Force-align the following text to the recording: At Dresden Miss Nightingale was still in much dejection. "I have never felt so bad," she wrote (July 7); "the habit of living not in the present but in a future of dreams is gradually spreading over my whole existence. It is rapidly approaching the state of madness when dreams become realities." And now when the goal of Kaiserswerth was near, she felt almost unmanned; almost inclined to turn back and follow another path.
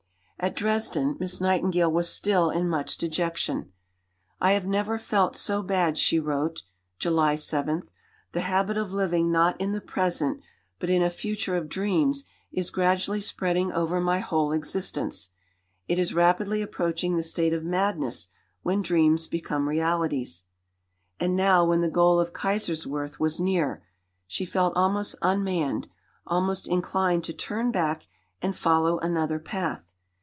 At 0.43 0.55
Dresden 0.55 1.17
Miss 1.19 1.39
Nightingale 1.39 1.91
was 1.91 2.09
still 2.11 2.49
in 2.49 2.67
much 2.67 2.97
dejection. 2.97 3.71
"I 4.39 4.53
have 4.53 4.65
never 4.65 4.97
felt 4.97 5.35
so 5.35 5.61
bad," 5.61 5.99
she 5.99 6.17
wrote 6.19 6.63
(July 6.97 7.35
7); 7.35 7.83
"the 8.31 8.41
habit 8.41 8.75
of 8.75 8.91
living 8.91 9.31
not 9.31 9.55
in 9.61 9.71
the 9.71 9.79
present 9.79 10.41
but 10.79 10.89
in 10.89 11.03
a 11.03 11.11
future 11.11 11.55
of 11.55 11.69
dreams 11.69 12.25
is 12.51 12.71
gradually 12.71 13.19
spreading 13.19 13.71
over 13.71 14.01
my 14.01 14.17
whole 14.17 14.51
existence. 14.51 15.29
It 15.87 15.99
is 15.99 16.11
rapidly 16.11 16.63
approaching 16.63 17.15
the 17.17 17.21
state 17.21 17.53
of 17.53 17.63
madness 17.63 18.29
when 18.63 18.81
dreams 18.81 19.27
become 19.27 19.69
realities." 19.69 20.45
And 21.19 21.35
now 21.35 21.63
when 21.65 21.81
the 21.81 21.87
goal 21.87 22.19
of 22.19 22.33
Kaiserswerth 22.33 23.19
was 23.19 23.39
near, 23.39 23.83
she 24.25 24.45
felt 24.45 24.75
almost 24.75 25.13
unmanned; 25.21 25.87
almost 26.25 26.67
inclined 26.67 27.25
to 27.25 27.31
turn 27.33 27.71
back 27.71 28.07
and 28.41 28.55
follow 28.55 28.97
another 29.01 29.37
path. 29.37 29.89